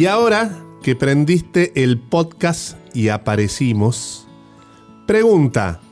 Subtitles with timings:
[0.00, 4.26] Y ahora que prendiste el podcast y aparecimos,
[5.06, 5.82] pregunta,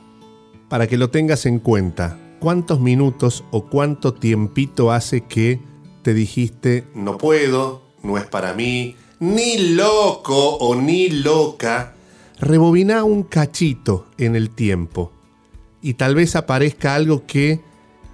[0.67, 5.59] para que lo tengas en cuenta, ¿cuántos minutos o cuánto tiempito hace que
[6.01, 11.93] te dijiste, no puedo, no es para mí, ni loco o ni loca?
[12.39, 15.11] Rebobina un cachito en el tiempo
[15.83, 17.61] y tal vez aparezca algo que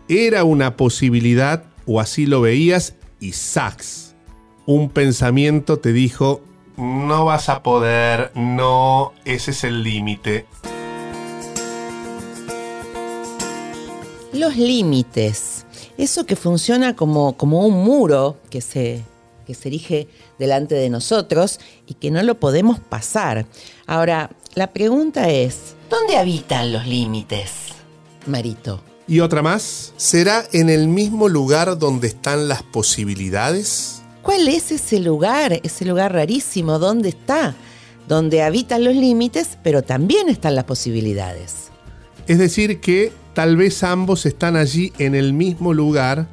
[0.10, 4.05] era una posibilidad o así lo veías y sax.
[4.68, 6.42] Un pensamiento te dijo,
[6.76, 10.48] no vas a poder, no, ese es el límite.
[14.34, 15.68] Los límites,
[16.00, 19.04] eso que funciona como, como un muro que se,
[19.46, 20.08] que se erige
[20.40, 23.46] delante de nosotros y que no lo podemos pasar.
[23.86, 27.52] Ahora, la pregunta es, ¿dónde habitan los límites,
[28.26, 28.82] Marito?
[29.08, 34.02] Y otra más, ¿será en el mismo lugar donde están las posibilidades?
[34.26, 36.80] ¿Cuál es ese lugar, ese lugar rarísimo?
[36.80, 37.54] ¿Dónde está?
[38.08, 41.70] Donde habitan los límites, pero también están las posibilidades.
[42.26, 46.26] Es decir, que tal vez ambos están allí en el mismo lugar.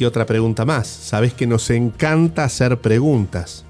[0.00, 3.64] Y otra pregunta más, sabes que nos encanta hacer preguntas.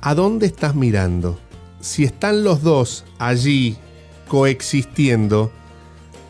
[0.00, 1.40] ¿A dónde estás mirando?
[1.80, 3.76] Si están los dos allí
[4.28, 5.50] coexistiendo,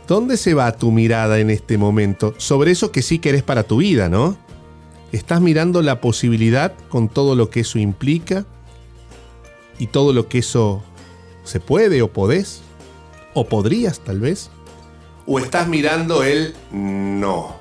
[0.09, 2.33] ¿dónde se va tu mirada en este momento?
[2.39, 4.46] Sobre eso que sí querés para tu vida, ¿no?
[5.13, 8.45] ¿Estás mirando la posibilidad con todo lo que eso implica?
[9.79, 10.83] ¿Y todo lo que eso
[11.45, 12.63] se puede o podés?
[13.35, 14.51] ¿O podrías tal vez?
[15.27, 17.57] ¿O estás mirando el no?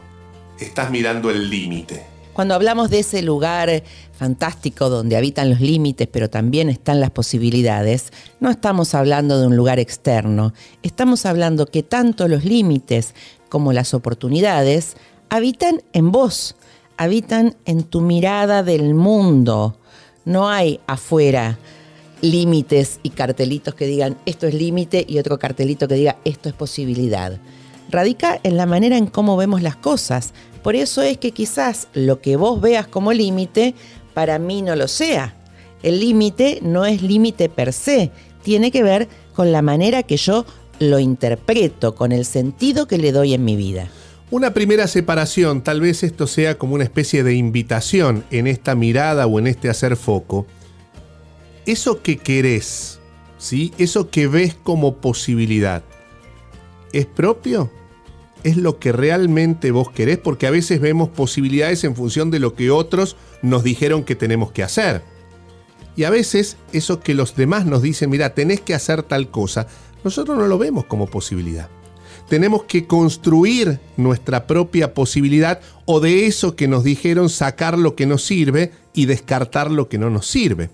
[0.60, 2.06] Estás mirando el límite.
[2.34, 8.12] Cuando hablamos de ese lugar fantástico donde habitan los límites, pero también están las posibilidades,
[8.42, 13.16] no estamos hablando de un lugar externo, estamos hablando que tanto los límites
[13.48, 14.98] como las oportunidades
[15.30, 16.58] habitan en vos,
[16.98, 19.78] habitan en tu mirada del mundo.
[20.26, 21.58] No hay afuera
[22.22, 26.56] límites y cartelitos que digan esto es límite y otro cartelito que diga esto es
[26.56, 27.40] posibilidad.
[27.90, 30.34] Radica en la manera en cómo vemos las cosas.
[30.64, 33.76] Por eso es que quizás lo que vos veas como límite,
[34.14, 35.36] para mí no lo sea.
[35.84, 40.46] El límite no es límite per se, tiene que ver con la manera que yo
[40.80, 43.88] lo interpreto, con el sentido que le doy en mi vida.
[44.32, 49.28] Una primera separación, tal vez esto sea como una especie de invitación en esta mirada
[49.28, 50.48] o en este hacer foco.
[51.68, 53.00] Eso que querés,
[53.38, 53.72] ¿sí?
[53.78, 55.84] Eso que ves como posibilidad,
[56.92, 57.70] ¿es propio?
[58.44, 60.18] ¿Es lo que realmente vos querés?
[60.18, 64.52] Porque a veces vemos posibilidades en función de lo que otros nos dijeron que tenemos
[64.52, 65.04] que hacer.
[65.96, 69.68] Y a veces eso que los demás nos dicen, mira, tenés que hacer tal cosa,
[70.04, 71.70] nosotros no lo vemos como posibilidad.
[72.30, 78.08] Tenemos que construir nuestra propia posibilidad o de eso que nos dijeron sacar lo que
[78.08, 80.70] nos sirve y descartar lo que no nos sirve.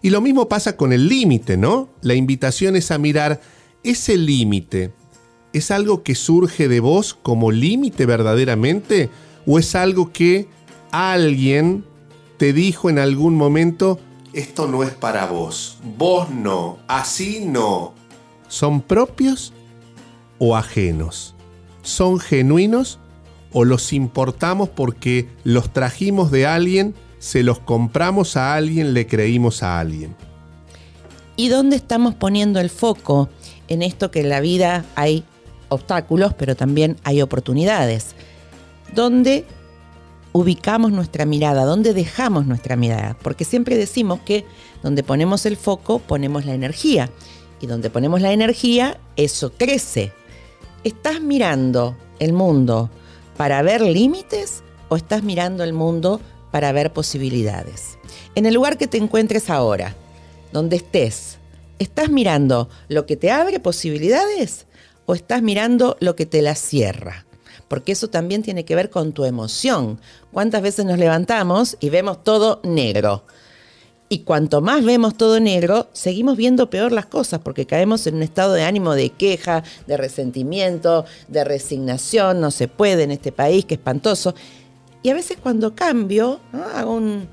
[0.00, 1.88] Y lo mismo pasa con el límite, ¿no?
[2.02, 3.40] La invitación es a mirar
[3.82, 4.92] ese límite.
[5.52, 9.10] ¿Es algo que surge de vos como límite verdaderamente?
[9.46, 10.48] ¿O es algo que
[10.92, 11.84] alguien
[12.36, 13.98] te dijo en algún momento,
[14.32, 17.94] esto no es para vos, vos no, así no?
[18.48, 19.52] ¿Son propios
[20.44, 21.36] o ajenos?
[21.82, 22.98] ¿Son genuinos
[23.52, 29.62] o los importamos porque los trajimos de alguien se los compramos a alguien, le creímos
[29.62, 30.16] a alguien.
[31.36, 33.28] ¿Y dónde estamos poniendo el foco?
[33.68, 35.22] En esto que en la vida hay
[35.68, 38.16] obstáculos, pero también hay oportunidades.
[38.92, 39.44] ¿Dónde
[40.32, 41.64] ubicamos nuestra mirada?
[41.64, 43.16] ¿Dónde dejamos nuestra mirada?
[43.22, 44.44] Porque siempre decimos que
[44.82, 47.08] donde ponemos el foco, ponemos la energía.
[47.60, 50.12] Y donde ponemos la energía, eso crece.
[50.84, 52.90] ¿Estás mirando el mundo
[53.36, 56.20] para ver límites o estás mirando el mundo
[56.50, 57.98] para ver posibilidades.
[58.34, 59.96] En el lugar que te encuentres ahora,
[60.52, 61.38] donde estés,
[61.78, 64.66] ¿estás mirando lo que te abre posibilidades
[65.06, 67.26] o estás mirando lo que te las cierra?
[67.68, 69.98] Porque eso también tiene que ver con tu emoción.
[70.30, 73.24] ¿Cuántas veces nos levantamos y vemos todo negro?
[74.12, 78.22] Y cuanto más vemos todo negro, seguimos viendo peor las cosas porque caemos en un
[78.22, 83.64] estado de ánimo de queja, de resentimiento, de resignación, no se puede en este país,
[83.64, 84.34] qué espantoso.
[85.02, 87.26] Y a veces cuando cambio, hago un,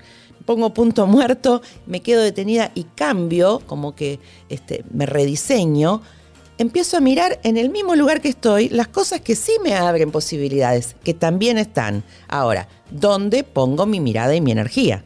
[0.45, 6.01] pongo punto muerto, me quedo detenida y cambio, como que este, me rediseño,
[6.59, 10.11] empiezo a mirar en el mismo lugar que estoy las cosas que sí me abren
[10.11, 12.05] posibilidades, que también están.
[12.29, 15.03] Ahora, ¿dónde pongo mi mirada y mi energía?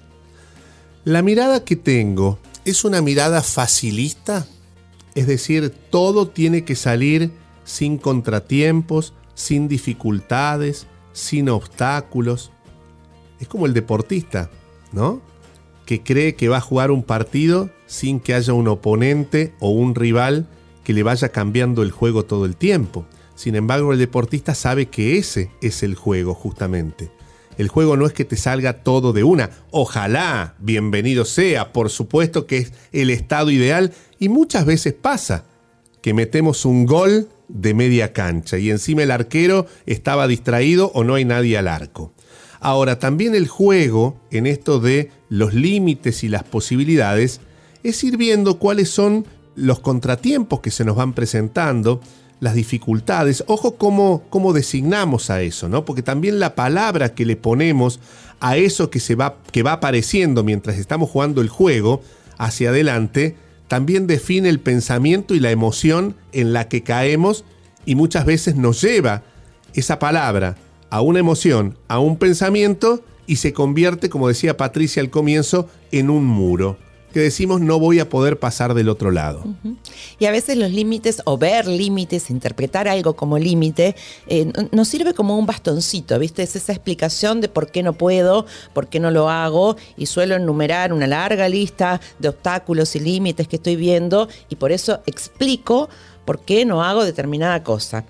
[1.06, 4.48] La mirada que tengo es una mirada facilista,
[5.16, 7.32] es decir, todo tiene que salir
[7.66, 12.52] sin contratiempos, sin dificultades, sin obstáculos.
[13.42, 14.50] Es como el deportista,
[14.94, 15.22] ¿no?
[15.86, 19.96] que cree que va a jugar un partido sin que haya un oponente o un
[19.96, 20.48] rival
[20.84, 23.06] que le vaya cambiando el juego todo el tiempo.
[23.36, 27.12] Sin embargo, el deportista sabe que ese es el juego justamente.
[27.58, 29.50] El juego no es que te salga todo de una.
[29.72, 35.46] Ojalá, bienvenido sea, por supuesto que es el estado ideal y muchas veces pasa
[36.02, 41.16] que metemos un gol de media cancha y encima el arquero estaba distraído o no
[41.16, 42.14] hay nadie al arco.
[42.60, 47.42] Ahora, también el juego, en esto de los límites y las posibilidades,
[47.84, 52.00] es ir viendo cuáles son los contratiempos que se nos van presentando,
[52.44, 53.46] las dificultades.
[53.48, 55.86] Ojo cómo, cómo designamos a eso, ¿no?
[55.86, 58.02] Porque también la palabra que le ponemos
[58.42, 62.02] a eso que, se va, que va apareciendo mientras estamos jugando el juego
[62.38, 63.38] hacia adelante,
[63.70, 67.46] también define el pensamiento y la emoción en la que caemos
[67.86, 69.24] y muchas veces nos lleva
[69.74, 70.58] esa palabra
[70.90, 76.10] a una emoción, a un pensamiento y se convierte, como decía Patricia al comienzo, en
[76.10, 76.78] un muro
[77.14, 79.44] que decimos no voy a poder pasar del otro lado.
[80.20, 83.96] Y a veces los límites, o ver límites, interpretar algo como límite,
[84.28, 86.44] eh, nos sirve como un bastoncito, ¿viste?
[86.44, 90.36] Es esa explicación de por qué no puedo, por qué no lo hago, y suelo
[90.36, 95.90] enumerar una larga lista de obstáculos y límites que estoy viendo, y por eso explico
[96.26, 98.06] por qué no hago determinada cosa.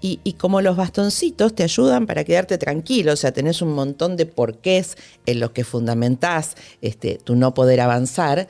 [0.00, 4.26] Y, como los bastoncitos te ayudan para quedarte tranquilo, o sea, tenés un montón de
[4.26, 8.46] porqués en los que fundamentás este, tu no poder avanzar,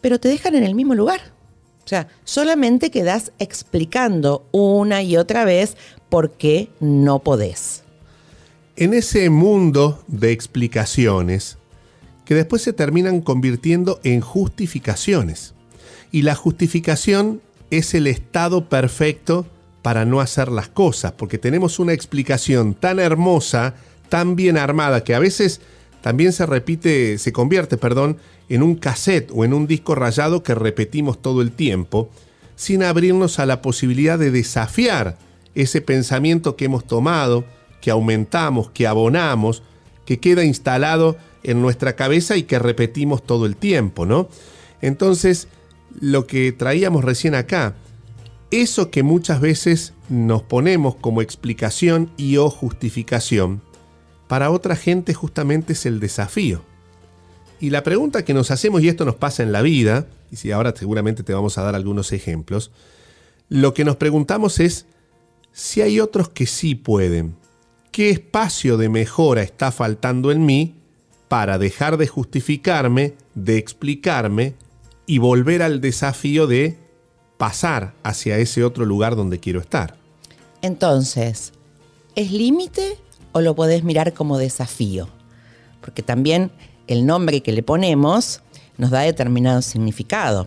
[0.00, 1.20] pero te dejan en el mismo lugar.
[1.84, 5.76] O sea, solamente quedás explicando una y otra vez
[6.08, 7.82] por qué no podés.
[8.76, 11.58] En ese mundo de explicaciones,
[12.24, 15.54] que después se terminan convirtiendo en justificaciones.
[16.12, 19.46] Y la justificación es el estado perfecto
[19.82, 23.74] para no hacer las cosas, porque tenemos una explicación tan hermosa,
[24.08, 25.60] tan bien armada, que a veces
[26.00, 28.18] también se repite, se convierte, perdón,
[28.48, 32.10] en un cassette o en un disco rayado que repetimos todo el tiempo,
[32.56, 35.16] sin abrirnos a la posibilidad de desafiar
[35.54, 37.44] ese pensamiento que hemos tomado,
[37.80, 39.62] que aumentamos, que abonamos,
[40.06, 44.28] que queda instalado en nuestra cabeza y que repetimos todo el tiempo, ¿no?
[44.80, 45.48] Entonces,
[46.00, 47.74] lo que traíamos recién acá,
[48.52, 53.62] eso que muchas veces nos ponemos como explicación y o justificación,
[54.28, 56.62] para otra gente justamente es el desafío.
[57.60, 60.52] Y la pregunta que nos hacemos, y esto nos pasa en la vida, y si
[60.52, 62.70] ahora seguramente te vamos a dar algunos ejemplos,
[63.48, 64.86] lo que nos preguntamos es
[65.52, 67.36] si hay otros que sí pueden,
[67.90, 70.74] ¿qué espacio de mejora está faltando en mí
[71.28, 74.54] para dejar de justificarme, de explicarme
[75.06, 76.81] y volver al desafío de
[77.42, 79.96] pasar hacia ese otro lugar donde quiero estar.
[80.62, 81.52] Entonces,
[82.14, 82.96] ¿es límite
[83.32, 85.08] o lo podés mirar como desafío?
[85.80, 86.52] Porque también
[86.86, 88.42] el nombre que le ponemos
[88.78, 90.46] nos da determinado significado.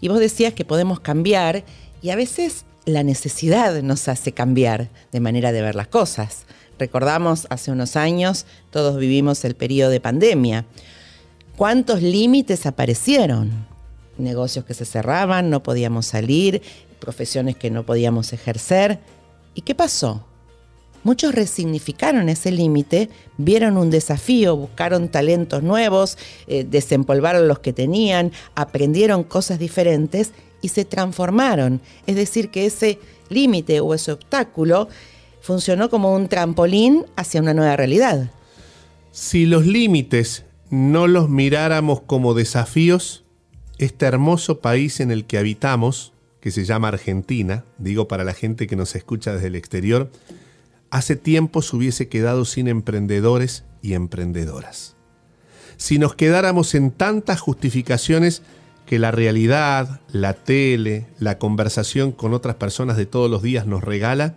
[0.00, 1.62] Y vos decías que podemos cambiar
[2.00, 6.46] y a veces la necesidad nos hace cambiar de manera de ver las cosas.
[6.78, 10.64] Recordamos hace unos años, todos vivimos el periodo de pandemia.
[11.58, 13.69] ¿Cuántos límites aparecieron?
[14.20, 16.62] Negocios que se cerraban, no podíamos salir,
[16.98, 19.00] profesiones que no podíamos ejercer.
[19.54, 20.24] ¿Y qué pasó?
[21.02, 23.08] Muchos resignificaron ese límite,
[23.38, 30.68] vieron un desafío, buscaron talentos nuevos, eh, desempolvaron los que tenían, aprendieron cosas diferentes y
[30.68, 31.80] se transformaron.
[32.06, 32.98] Es decir, que ese
[33.30, 34.88] límite o ese obstáculo
[35.40, 38.30] funcionó como un trampolín hacia una nueva realidad.
[39.10, 43.24] Si los límites no los miráramos como desafíos,
[43.80, 48.66] este hermoso país en el que habitamos, que se llama Argentina, digo para la gente
[48.66, 50.10] que nos escucha desde el exterior,
[50.90, 54.96] hace tiempo se hubiese quedado sin emprendedores y emprendedoras.
[55.78, 58.42] Si nos quedáramos en tantas justificaciones
[58.84, 63.82] que la realidad, la tele, la conversación con otras personas de todos los días nos
[63.82, 64.36] regala,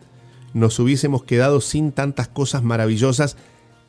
[0.54, 3.36] nos hubiésemos quedado sin tantas cosas maravillosas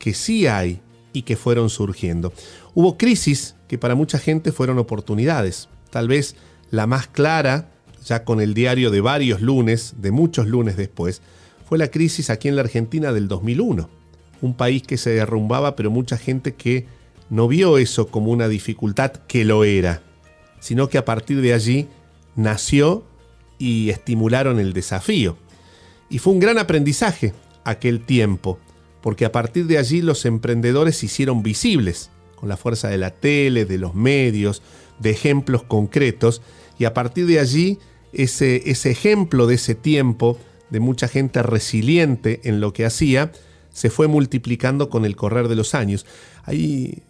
[0.01, 0.81] que sí hay
[1.13, 2.33] y que fueron surgiendo.
[2.75, 5.69] Hubo crisis que para mucha gente fueron oportunidades.
[5.91, 6.37] Tal vez
[6.71, 7.73] la más clara,
[8.07, 11.23] ya con el diario de varios lunes, de muchos lunes después,
[11.69, 13.91] fue la crisis aquí en la Argentina del 2001.
[14.43, 16.87] Un país que se derrumbaba, pero mucha gente que
[17.31, 20.03] no vio eso como una dificultad que lo era,
[20.61, 21.89] sino que a partir de allí
[22.37, 23.03] nació
[23.59, 25.37] y estimularon el desafío.
[26.09, 27.33] Y fue un gran aprendizaje
[27.65, 28.61] aquel tiempo,
[29.03, 32.13] porque a partir de allí los emprendedores se hicieron visibles,
[32.45, 34.61] con la fuerza de la tele, de los medios,
[34.99, 36.43] de ejemplos concretos,
[36.79, 37.79] y a partir de allí
[38.13, 43.33] ese, ese ejemplo de ese tiempo, de mucha gente resiliente en lo que hacía,
[43.73, 46.05] se fue multiplicando con el correr de los años.
[46.43, 47.03] Hay,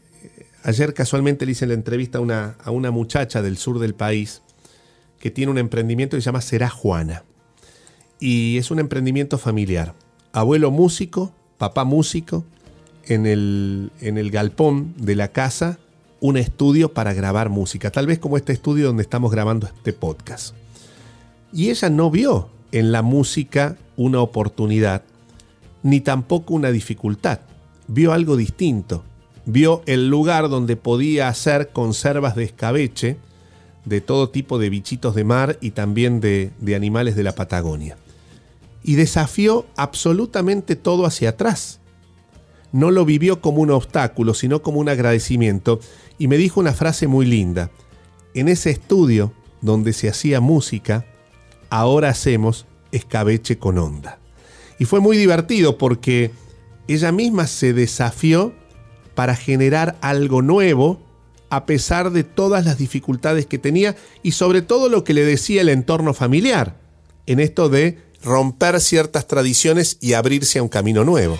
[0.62, 4.40] Ayer casualmente le hice la entrevista a una, a una muchacha del sur del país
[5.18, 7.24] que tiene un emprendimiento que se llama Será Juana.
[8.20, 9.96] Y es un emprendimiento familiar.
[10.32, 12.44] Abuelo músico, papá músico,
[13.06, 15.78] en el, en el galpón de la casa
[16.20, 20.54] un estudio para grabar música, tal vez como este estudio donde estamos grabando este podcast.
[21.52, 25.02] Y ella no vio en la música una oportunidad,
[25.82, 27.40] ni tampoco una dificultad.
[27.88, 29.04] Vio algo distinto.
[29.44, 33.18] Vio el lugar donde podía hacer conservas de escabeche,
[33.84, 37.98] de todo tipo de bichitos de mar y también de, de animales de la Patagonia.
[38.82, 41.80] Y desafió absolutamente todo hacia atrás
[42.74, 45.78] no lo vivió como un obstáculo, sino como un agradecimiento,
[46.18, 47.70] y me dijo una frase muy linda.
[48.34, 51.06] En ese estudio donde se hacía música,
[51.70, 54.18] ahora hacemos escabeche con onda.
[54.80, 56.32] Y fue muy divertido porque
[56.88, 58.52] ella misma se desafió
[59.14, 61.00] para generar algo nuevo
[61.50, 65.60] a pesar de todas las dificultades que tenía y sobre todo lo que le decía
[65.60, 66.76] el entorno familiar,
[67.26, 71.38] en esto de romper ciertas tradiciones y abrirse a un camino nuevo.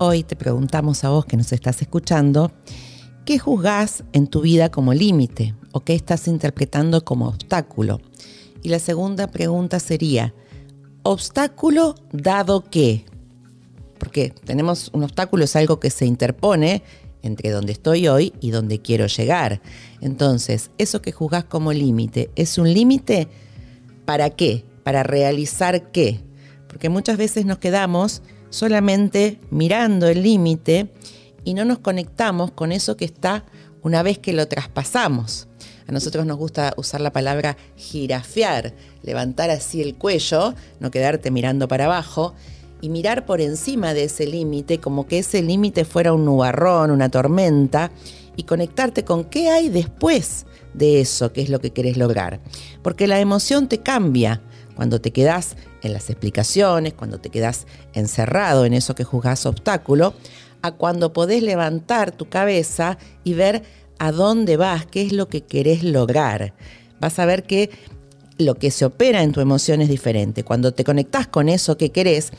[0.00, 2.52] Hoy te preguntamos a vos que nos estás escuchando,
[3.24, 8.00] ¿qué juzgás en tu vida como límite o qué estás interpretando como obstáculo?
[8.62, 10.34] Y la segunda pregunta sería,
[11.02, 13.06] ¿obstáculo dado qué?
[13.98, 16.84] Porque tenemos un obstáculo, es algo que se interpone
[17.22, 19.60] entre donde estoy hoy y donde quiero llegar.
[20.00, 23.26] Entonces, eso que juzgás como límite, ¿es un límite
[24.04, 24.64] para qué?
[24.84, 26.20] ¿Para realizar qué?
[26.68, 30.90] Porque muchas veces nos quedamos solamente mirando el límite
[31.44, 33.44] y no nos conectamos con eso que está
[33.82, 35.48] una vez que lo traspasamos.
[35.86, 41.66] A nosotros nos gusta usar la palabra girafear, levantar así el cuello, no quedarte mirando
[41.68, 42.34] para abajo
[42.80, 47.08] y mirar por encima de ese límite como que ese límite fuera un nubarrón, una
[47.08, 47.90] tormenta
[48.36, 52.40] y conectarte con qué hay después de eso, que es lo que querés lograr.
[52.82, 54.42] Porque la emoción te cambia
[54.76, 60.14] cuando te quedas en las explicaciones, cuando te quedas encerrado en eso que juzgás obstáculo,
[60.62, 63.62] a cuando podés levantar tu cabeza y ver
[63.98, 66.54] a dónde vas, qué es lo que querés lograr.
[67.00, 67.70] Vas a ver que
[68.38, 70.44] lo que se opera en tu emoción es diferente.
[70.44, 72.32] Cuando te conectás con eso que querés,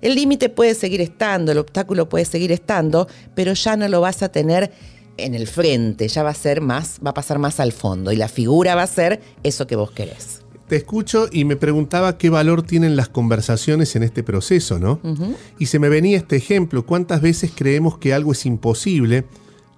[0.00, 4.22] el límite puede seguir estando, el obstáculo puede seguir estando, pero ya no lo vas
[4.22, 4.72] a tener
[5.16, 8.16] en el frente, ya va a ser más, va a pasar más al fondo y
[8.16, 10.39] la figura va a ser eso que vos querés.
[10.70, 15.00] Te escucho y me preguntaba qué valor tienen las conversaciones en este proceso, ¿no?
[15.58, 19.24] Y se me venía este ejemplo, ¿cuántas veces creemos que algo es imposible,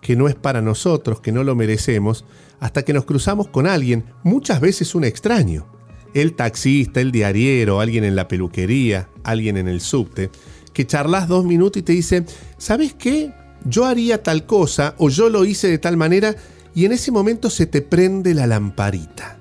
[0.02, 2.26] que no es para nosotros, que no lo merecemos,
[2.61, 5.64] hasta que nos cruzamos con alguien, muchas veces un extraño?
[6.12, 10.28] El taxista, el diariero, alguien en la peluquería, alguien en el subte,
[10.75, 12.26] que charlas dos minutos y te dice,
[12.58, 13.32] ¿sabes qué?
[13.64, 16.37] Yo haría tal cosa o yo lo hice de tal manera
[16.75, 19.38] y en ese momento se te prende la lamparita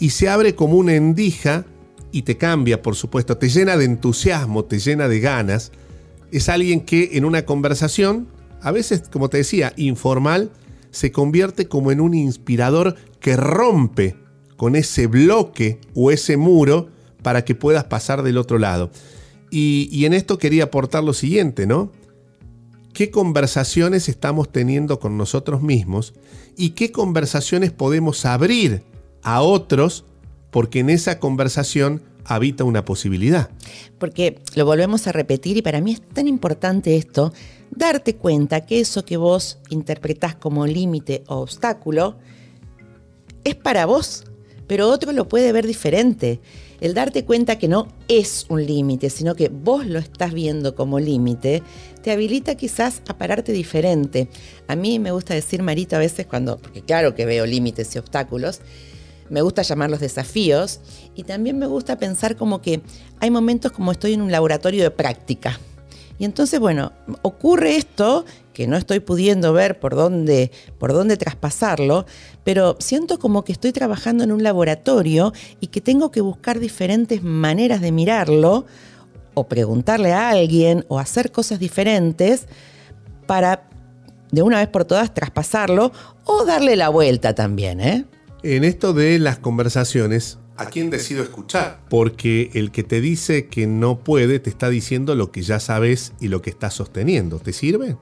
[0.00, 1.66] y se abre como una endija
[2.10, 5.72] y te cambia, por supuesto, te llena de entusiasmo, te llena de ganas.
[6.32, 8.26] Es alguien que en una conversación,
[8.62, 10.50] a veces, como te decía, informal,
[10.90, 14.16] se convierte como en un inspirador que rompe
[14.56, 16.88] con ese bloque o ese muro
[17.22, 18.90] para que puedas pasar del otro lado.
[19.50, 21.92] Y, en esto quería aportar lo siguiente, ¿no?
[22.94, 26.14] ¿Qué conversaciones estamos teniendo con nosotros mismos
[26.56, 28.82] y qué conversaciones podemos abrir
[29.22, 30.04] a otros
[30.50, 33.50] porque en esa conversación habita una posibilidad.
[33.98, 37.32] Porque lo volvemos a repetir y para mí es tan importante esto,
[37.70, 42.18] darte cuenta que eso que vos interpretás como límite o obstáculo
[43.44, 44.24] es para vos,
[44.66, 46.40] pero otro lo puede ver diferente.
[46.80, 50.98] El darte cuenta que no es un límite, sino que vos lo estás viendo como
[50.98, 51.62] límite,
[52.02, 54.28] te habilita quizás a pararte diferente.
[54.66, 57.98] A mí me gusta decir, Marito, a veces cuando, porque claro que veo límites y
[57.98, 58.60] obstáculos,
[59.30, 60.80] me gusta llamar los desafíos
[61.14, 62.82] y también me gusta pensar como que
[63.20, 65.58] hay momentos como estoy en un laboratorio de práctica.
[66.18, 72.04] Y entonces, bueno, ocurre esto que no estoy pudiendo ver por dónde, por dónde traspasarlo,
[72.44, 77.22] pero siento como que estoy trabajando en un laboratorio y que tengo que buscar diferentes
[77.22, 78.66] maneras de mirarlo
[79.32, 82.46] o preguntarle a alguien o hacer cosas diferentes
[83.26, 83.70] para
[84.30, 85.90] de una vez por todas traspasarlo
[86.24, 88.04] o darle la vuelta también, ¿eh?
[88.42, 91.80] En esto de las conversaciones, ¿a quién decido escuchar?
[91.90, 96.14] Porque el que te dice que no puede te está diciendo lo que ya sabes
[96.20, 97.38] y lo que estás sosteniendo.
[97.38, 97.98] ¿Te sirve?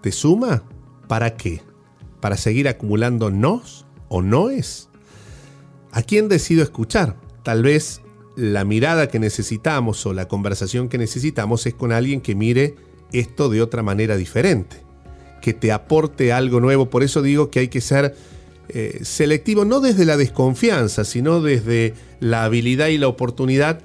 [0.00, 0.62] ¿Te suma?
[1.08, 1.60] ¿Para qué?
[2.20, 4.88] ¿Para seguir acumulando nos o noes?
[5.90, 7.16] ¿A quién decido escuchar?
[7.42, 8.00] Tal vez
[8.36, 12.76] la mirada que necesitamos o la conversación que necesitamos es con alguien que mire
[13.12, 14.84] esto de otra manera diferente.
[15.44, 16.88] que te aporte algo nuevo.
[16.88, 18.16] Por eso digo que hay que ser
[18.68, 23.80] eh, selectivo, no desde la desconfianza, sino desde la habilidad y la oportunidad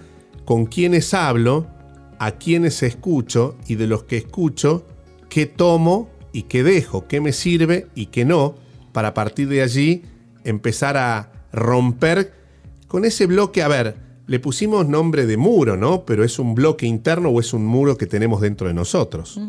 [0.46, 1.68] con quienes hablo,
[2.18, 4.86] a quienes escucho y de los que escucho,
[5.30, 8.56] qué tomo y qué dejo, qué me sirve y qué no,
[8.92, 10.04] para partir de allí
[10.44, 12.34] empezar a romper
[12.88, 13.96] con ese bloque, a ver,
[14.28, 16.06] le pusimos nombre de muro, ¿no?
[16.06, 19.40] Pero es un bloque interno o es un muro que tenemos dentro de nosotros.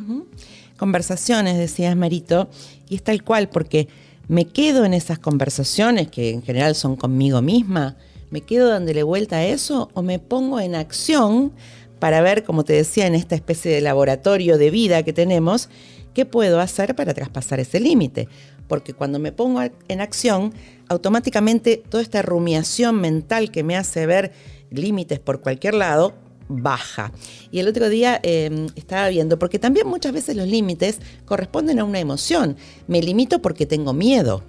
[0.78, 2.48] Conversaciones, decías Marito,
[2.88, 3.88] y es tal cual, porque
[4.30, 7.96] me quedo en esas conversaciones, que en general son conmigo misma,
[8.30, 11.50] me quedo dándole vuelta a eso o me pongo en acción
[11.98, 15.68] para ver, como te decía, en esta especie de laboratorio de vida que tenemos,
[16.14, 18.28] qué puedo hacer para traspasar ese límite.
[18.68, 20.54] Porque cuando me pongo en acción,
[20.86, 24.30] automáticamente toda esta rumiación mental que me hace ver
[24.70, 26.14] límites por cualquier lado,
[26.50, 27.12] baja.
[27.50, 31.84] Y el otro día em, estaba viendo, porque también muchas veces los límites corresponden a
[31.84, 32.56] una emoción.
[32.86, 34.42] Me limito porque tengo miedo.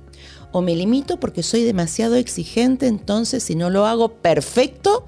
[0.51, 5.05] O me limito porque soy demasiado exigente, entonces si no lo hago perfecto,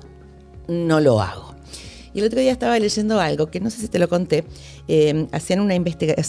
[0.68, 1.54] no lo hago.
[2.14, 4.46] Y el otro día estaba leyendo algo que no sé si te lo conté.
[4.88, 5.74] Em, hacían una,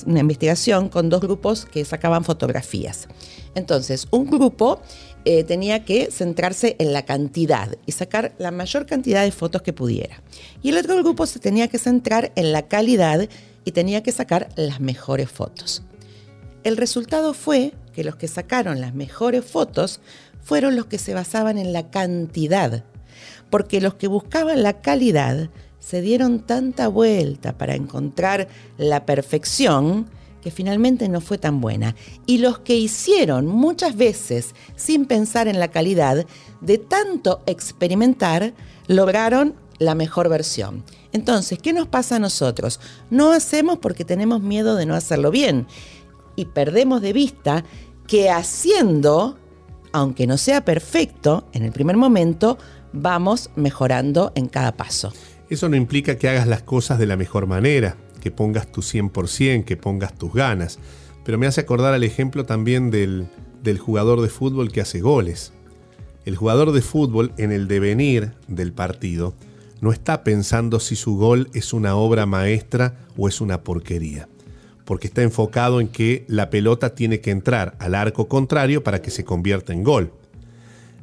[0.06, 3.06] una investigación con dos grupos que sacaban fotografías.
[3.54, 4.80] Entonces, un grupo
[5.24, 9.72] eh, tenía que centrarse en la cantidad y sacar la mayor cantidad de fotos que
[9.72, 10.22] pudiera.
[10.62, 13.28] Y el otro grupo se tenía que centrar en la calidad
[13.64, 15.82] y tenía que sacar las mejores fotos.
[16.62, 20.00] El resultado fue que los que sacaron las mejores fotos
[20.42, 22.84] fueron los que se basaban en la cantidad,
[23.50, 30.06] porque los que buscaban la calidad se dieron tanta vuelta para encontrar la perfección
[30.44, 31.96] que finalmente no fue tan buena.
[32.26, 36.26] Y los que hicieron muchas veces sin pensar en la calidad,
[36.60, 38.52] de tanto experimentar,
[38.86, 40.84] lograron la mejor versión.
[41.12, 42.78] Entonces, ¿qué nos pasa a nosotros?
[43.08, 45.66] No hacemos porque tenemos miedo de no hacerlo bien
[46.37, 47.64] y perdemos de vista
[48.07, 49.38] que haciendo,
[49.92, 52.59] aunque no sea perfecto en el primer momento,
[52.92, 55.11] vamos mejorando en cada paso.
[55.48, 59.66] Eso no implica que hagas las cosas de la mejor manera, que pongas tu 100%,
[59.66, 60.78] que pongas tus ganas.
[61.26, 63.26] Pero me hace acordar al ejemplo también del,
[63.62, 65.52] del jugador de fútbol que hace goles.
[66.24, 69.34] El jugador de fútbol en el devenir del partido
[69.82, 74.26] no está pensando si su gol es una obra maestra o es una porquería,
[74.87, 79.10] porque está enfocado en que la pelota tiene que entrar al arco contrario para que
[79.10, 80.12] se convierta en gol.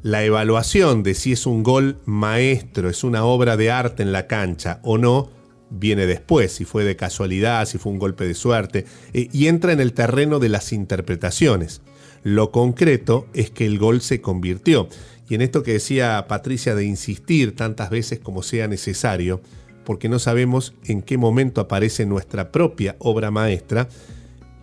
[0.02, 4.26] La evaluación de si es un gol maestro, es una obra de arte en la
[4.26, 5.30] cancha o no,
[5.72, 9.72] viene después, si fue de casualidad, si fue un golpe de suerte, eh, y entra
[9.72, 11.82] en el terreno de las interpretaciones.
[12.24, 14.88] Lo concreto es que el gol se convirtió.
[15.28, 19.42] Y en esto que decía Patricia de insistir tantas veces como sea necesario,
[19.86, 23.88] porque no sabemos en qué momento aparece nuestra propia obra maestra,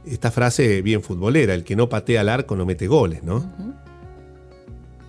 [0.06, 3.44] esta frase bien futbolera, el que no patea al arco no mete goles, ¿no?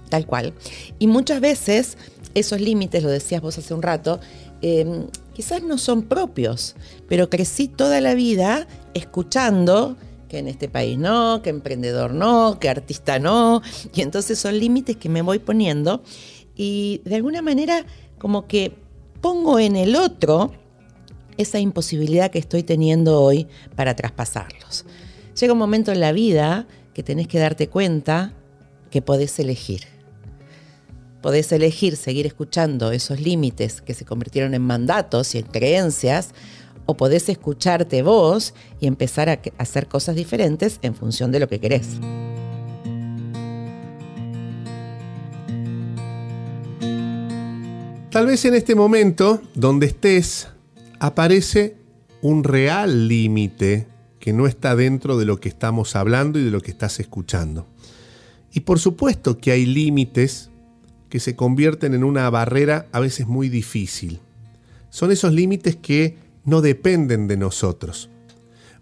[0.10, 0.54] tal cual.
[0.98, 1.98] Y muchas veces
[2.34, 4.20] esos límites, lo decías vos hace un rato,
[4.62, 5.08] em,
[5.40, 6.76] quizás no son propios,
[7.08, 9.96] pero crecí toda la vida escuchando
[10.28, 13.62] que en este país no, que emprendedor no, que artista no,
[13.94, 16.04] y entonces son límites que me voy poniendo
[16.58, 17.86] y de alguna manera
[18.18, 18.74] como que
[19.22, 20.52] pongo en el otro
[21.38, 23.48] esa imposibilidad que estoy teniendo hoy
[23.78, 24.84] para traspasarlos.
[25.40, 28.34] Llega un momento en la vida que tenés que darte cuenta
[28.92, 29.99] que podés elegir
[31.22, 36.30] podés elegir seguir escuchando esos límites que se convirtieron en mandatos y en creencias,
[36.86, 41.60] o podés escucharte vos y empezar a hacer cosas diferentes en función de lo que
[41.60, 41.88] querés.
[48.10, 50.48] Tal vez en este momento, donde estés,
[51.00, 51.78] aparece
[52.24, 53.88] un real límite
[54.20, 57.68] que no está dentro de lo que estamos hablando y de lo que estás escuchando.
[58.52, 60.50] Y por supuesto que hay límites
[61.10, 64.20] que se convierten en una barrera a veces muy difícil.
[64.90, 68.10] Son esos límites que no dependen de nosotros.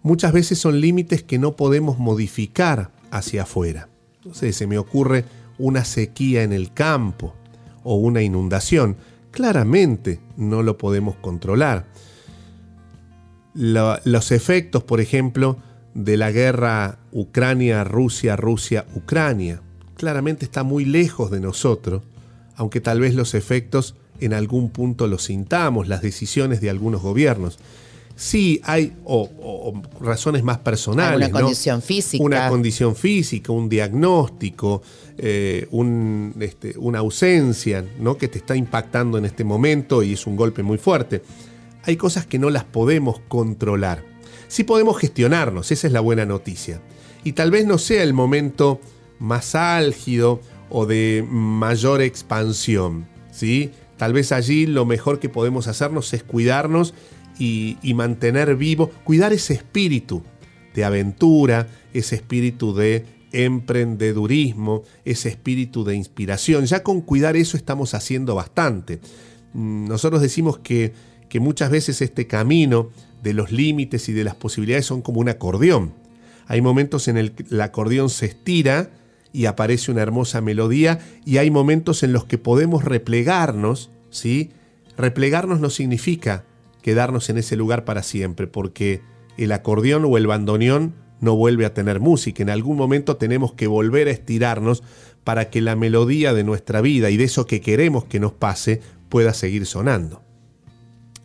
[0.02, 3.88] Muchas veces son límites que no podemos modificar hacia afuera.
[4.16, 5.24] Entonces se me ocurre
[5.58, 7.34] una sequía en el campo
[7.82, 8.96] o una inundación.
[9.30, 11.86] Claramente no lo podemos controlar.
[13.54, 15.58] los efectos, por ejemplo,
[15.94, 19.62] de la guerra Ucrania-Rusia, Rusia-Ucrania,
[19.96, 22.02] claramente está muy lejos de nosotros
[22.58, 27.58] aunque tal vez los efectos en algún punto los sintamos, las decisiones de algunos gobiernos.
[28.16, 28.94] Sí, hay
[30.00, 31.28] razones más personales.
[31.28, 32.24] Una condición física.
[32.24, 34.82] Una condición física, un diagnóstico,
[35.16, 35.68] eh,
[36.40, 38.18] este, una ausencia ¿no?
[38.18, 41.22] que te está impactando en este momento y es un golpe muy fuerte.
[41.84, 44.02] Hay cosas que no las podemos controlar.
[44.48, 46.80] Sí podemos gestionarnos, esa es la buena noticia.
[47.22, 48.80] Y tal vez no sea el momento
[49.20, 53.70] más álgido o de mayor expansión, ¿sí?
[53.96, 56.94] Tal vez allí lo mejor que podemos hacernos es cuidarnos
[57.38, 60.22] y, mantener vivo, cuidar ese espíritu
[60.74, 66.66] de aventura, ese espíritu de emprendedurismo, ese espíritu de inspiración.
[66.66, 69.00] Ya con cuidar eso estamos haciendo bastante.
[69.52, 70.92] Mm, nosotros decimos que,
[71.28, 72.90] que muchas veces este camino
[73.22, 75.94] de los límites y de las posibilidades son como un acordeón.
[76.46, 78.90] Hay momentos en el que el acordeón se estira
[79.32, 84.50] y aparece una hermosa melodía y hay momentos en los que podemos replegarnos, ¿sí?
[84.96, 86.44] Replegarnos no significa
[86.82, 89.02] quedarnos en ese lugar para siempre, porque
[89.36, 92.42] el acordeón o el bandoneón no vuelve a tener música.
[92.42, 94.82] En algún momento tenemos que volver a estirarnos
[95.24, 98.80] para que la melodía de nuestra vida y de eso que queremos que nos pase
[99.10, 100.22] pueda seguir sonando.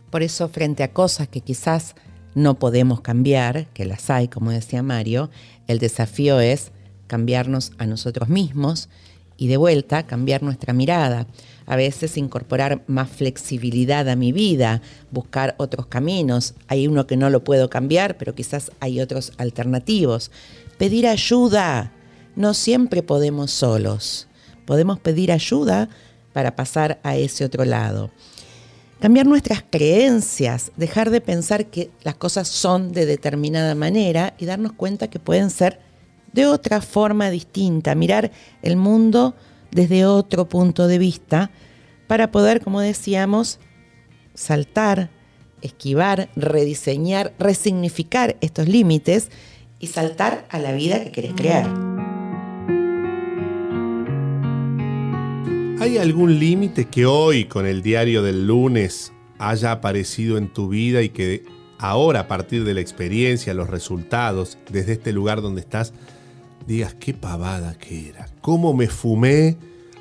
[0.10, 1.96] Por eso, frente a cosas que quizás
[2.36, 5.30] no podemos cambiar, que las hay, como decía Mario,
[5.68, 6.73] el desafío es
[7.14, 8.90] cambiarnos a nosotros mismos
[9.38, 11.28] y de vuelta cambiar nuestra mirada.
[11.68, 16.56] A veces incorporar más flexibilidad a mi vida, buscar otros caminos.
[16.68, 20.32] Hay uno que no lo puedo cambiar, pero quizás hay otros alternativos.
[20.80, 21.94] Pedir ayuda.
[22.36, 24.28] No siempre podemos solos.
[24.66, 25.90] Podemos pedir ayuda
[26.34, 28.10] para pasar a ese otro lado.
[29.00, 34.74] Cambiar nuestras creencias, dejar de pensar que las cosas son de determinada manera y darnos
[34.74, 35.93] cuenta que pueden ser
[36.34, 39.36] de otra forma distinta, mirar el mundo
[39.72, 41.52] desde otro punto de vista
[42.08, 43.60] para poder, como decíamos,
[44.34, 45.10] saltar,
[45.62, 49.30] esquivar, rediseñar, resignificar estos límites
[49.80, 51.70] y saltar a la vida que querés crear.
[55.80, 61.02] ¿Hay algún límite que hoy, con el diario del lunes, haya aparecido en tu vida
[61.02, 61.44] y que
[61.78, 65.94] ahora, a partir de la experiencia, los resultados, desde este lugar donde estás,
[66.68, 68.28] digas qué pavada que era?
[68.42, 69.58] ¿Cómo me fumé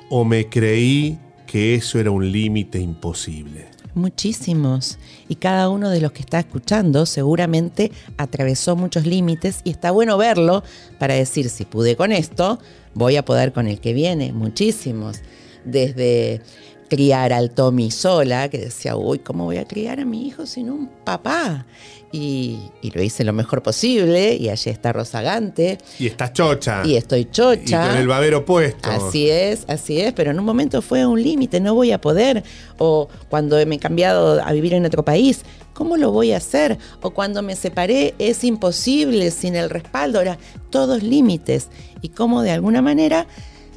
[0.09, 3.67] o me creí que eso era un límite imposible?
[3.95, 4.97] Muchísimos.
[5.27, 10.17] Y cada uno de los que está escuchando seguramente atravesó muchos límites y está bueno
[10.17, 10.63] verlo
[10.97, 12.59] para decir, si pude con esto,
[12.95, 14.33] voy a poder con el que viene.
[14.33, 15.21] Muchísimos
[15.63, 16.41] desde
[16.87, 20.69] criar al Tommy sola, que decía, uy, ¿cómo voy a criar a mi hijo sin
[20.69, 21.65] un papá?
[22.11, 22.59] Y,
[22.93, 25.79] lo hice lo mejor posible, y allí está Rosagante.
[25.97, 26.83] Y está chocha.
[26.85, 27.85] Y estoy chocha.
[27.85, 28.87] Y con el babero puesto.
[28.87, 32.43] Así es, así es, pero en un momento fue un límite, no voy a poder.
[32.77, 35.41] O cuando me he cambiado a vivir en otro país,
[35.73, 36.77] ¿cómo lo voy a hacer?
[37.01, 40.19] O cuando me separé, es imposible sin el respaldo.
[40.19, 40.37] Ahora,
[40.69, 41.69] todos límites.
[42.01, 43.25] Y cómo de alguna manera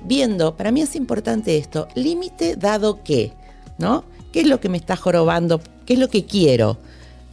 [0.06, 3.32] viendo, para mí es importante esto, límite dado que,
[3.78, 4.04] ¿no?
[4.32, 5.60] ¿Qué es lo que me está jorobando?
[5.84, 6.78] ¿Qué es lo que quiero?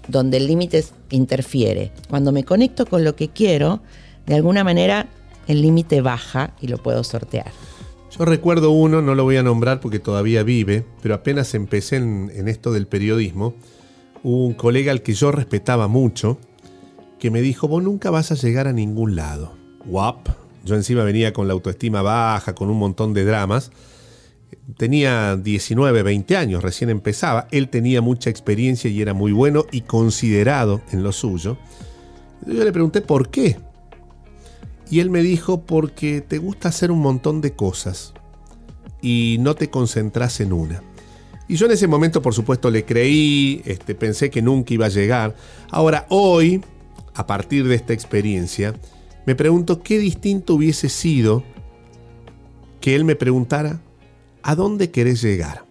[0.08, 1.92] Donde el límite interfiere.
[2.10, 3.82] Cuando me conecto con lo que quiero,
[4.26, 5.08] de alguna manera
[5.48, 7.52] el límite baja y lo puedo sortear.
[8.18, 12.32] Yo recuerdo uno, no lo voy a nombrar porque todavía vive, pero apenas empecé en,
[12.34, 13.56] en esto del periodismo,
[14.22, 16.38] un colega al que yo respetaba mucho,
[17.20, 19.54] que me dijo, vos nunca vas a llegar a ningún lado.
[19.86, 20.30] Guap,
[20.64, 23.72] yo encima venía con la autoestima baja, con un montón de dramas.
[24.78, 27.48] Tenía 19, 20 años, recién empezaba.
[27.52, 31.58] Él tenía mucha experiencia y era muy bueno y considerado en lo suyo.
[32.46, 33.58] Yo le pregunté por qué.
[34.90, 38.14] Y él me dijo porque te gusta hacer un montón de cosas
[39.02, 40.82] y no te concentras en una.
[41.48, 44.90] Y yo en ese momento, por supuesto, le creí, este, pensé que nunca iba a
[44.90, 45.36] llegar.
[45.70, 46.64] Ahora, hoy,
[47.16, 48.76] a partir de esta experiencia,
[49.26, 51.44] me pregunto qué distinto hubiese sido
[52.82, 53.82] que él me preguntara,
[54.42, 55.66] ¿a dónde querés llegar?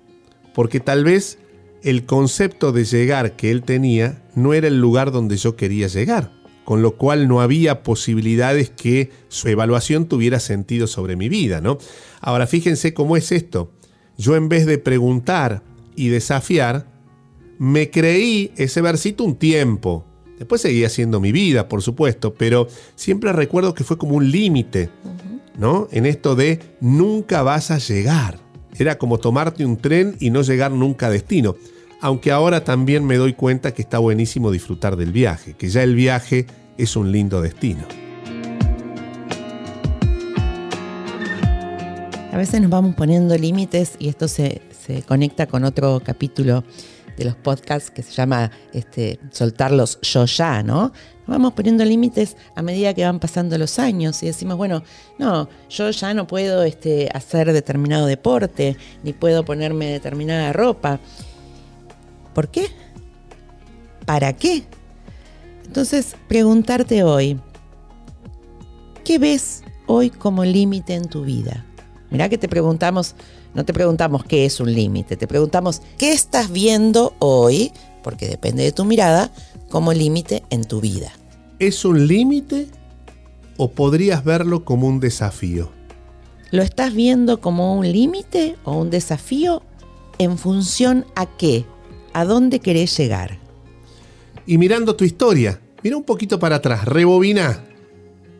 [0.54, 1.38] Porque tal vez
[1.82, 6.32] el concepto de llegar que él tenía no era el lugar donde yo quería llegar,
[6.64, 11.78] con lo cual no había posibilidades que su evaluación tuviera sentido sobre mi vida, ¿no?
[12.20, 13.72] Ahora fíjense cómo es esto.
[14.16, 15.62] Yo en vez de preguntar
[15.96, 16.86] y desafiar,
[17.58, 20.06] me creí ese versito un tiempo,
[20.42, 24.90] Después seguía haciendo mi vida, por supuesto, pero siempre recuerdo que fue como un límite,
[25.56, 25.86] ¿no?
[25.92, 28.40] En esto de nunca vas a llegar.
[28.76, 31.54] Era como tomarte un tren y no llegar nunca a destino.
[32.00, 35.94] Aunque ahora también me doy cuenta que está buenísimo disfrutar del viaje, que ya el
[35.94, 37.84] viaje es un lindo destino.
[42.32, 46.64] A veces nos vamos poniendo límites y esto se, se conecta con otro capítulo
[47.16, 50.92] de los podcasts que se llama este, soltarlos yo ya, ¿no?
[51.26, 54.82] vamos poniendo límites a medida que van pasando los años y decimos, bueno,
[55.18, 61.00] no, yo ya no puedo este, hacer determinado deporte, ni puedo ponerme determinada ropa.
[62.34, 62.68] ¿Por qué?
[64.04, 64.64] ¿Para qué?
[65.64, 67.40] Entonces, preguntarte hoy,
[69.04, 71.64] ¿qué ves hoy como límite en tu vida?
[72.10, 73.14] Mirá que te preguntamos,
[73.54, 78.62] no te preguntamos qué es un límite, te preguntamos qué estás viendo hoy, porque depende
[78.62, 79.30] de tu mirada,
[79.68, 81.12] como límite en tu vida.
[81.58, 82.66] ¿Es un límite
[83.56, 85.70] o podrías verlo como un desafío?
[86.50, 89.62] ¿Lo estás viendo como un límite o un desafío
[90.18, 91.64] en función a qué?
[92.12, 93.38] ¿A dónde querés llegar?
[94.46, 97.64] Y mirando tu historia, mira un poquito para atrás, rebobina.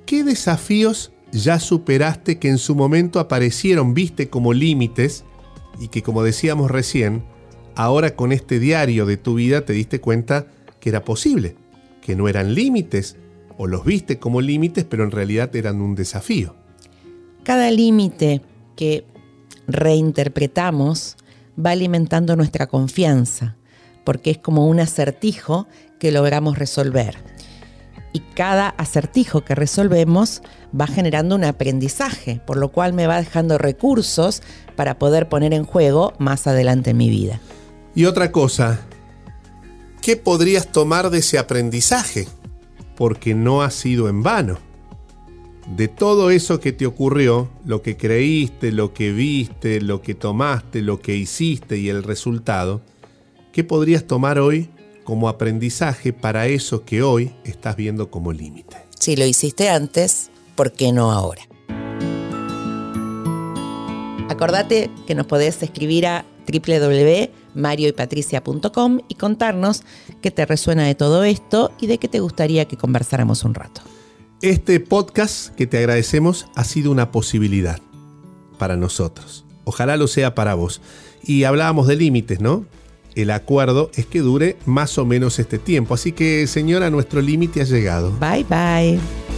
[0.05, 5.25] ¿Qué desafíos ya superaste que en su momento aparecieron, viste como límites
[5.81, 7.25] y que como decíamos recién,
[7.75, 10.47] ahora con este diario de tu vida te diste cuenta
[10.79, 11.57] que era posible,
[12.03, 13.16] que no eran límites
[13.57, 16.55] o los viste como límites, pero en realidad eran un desafío.
[17.42, 18.42] Cada límite
[18.77, 19.05] que
[19.66, 21.16] reinterpretamos
[21.59, 23.57] va alimentando nuestra confianza,
[24.05, 25.66] porque es como un acertijo
[25.99, 27.16] que logramos resolver.
[28.12, 30.42] Y cada acertijo que resolvemos
[30.79, 34.42] va generando un aprendizaje, por lo cual me va dejando recursos
[34.77, 37.40] para poder poner en juego más adelante en mi vida.
[37.94, 38.81] Y otra cosa,
[40.03, 42.29] ¿qué podrías tomar de ese aprendizaje?
[42.96, 44.59] Porque no ha sido en vano.
[45.77, 50.83] De todo eso que te ocurrió, lo que creíste, lo que viste, lo que tomaste,
[50.83, 52.83] lo que hiciste y el resultado,
[53.53, 54.70] ¿qué podrías tomar hoy
[55.04, 58.76] como aprendizaje para eso que hoy estás viendo como límite.
[58.98, 61.42] Si lo hiciste antes, ¿por qué no ahora?
[64.28, 69.82] Acordate que nos podés escribir a www.marioypatricia.com y contarnos
[70.20, 73.80] qué te resuena de todo esto y de qué te gustaría que conversáramos un rato.
[74.40, 77.78] Este podcast que te agradecemos ha sido una posibilidad
[78.58, 79.44] para nosotros.
[79.64, 80.80] Ojalá lo sea para vos.
[81.22, 82.64] Y hablábamos de límites, ¿no?
[83.14, 85.94] El acuerdo es que dure más o menos este tiempo.
[85.94, 88.12] Así que, señora, nuestro límite ha llegado.
[88.20, 89.32] Bye bye.